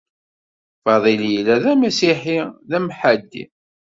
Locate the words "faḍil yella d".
0.83-1.65